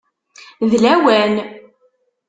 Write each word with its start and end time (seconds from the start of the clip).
D 0.69 0.71
lawan! 0.83 1.33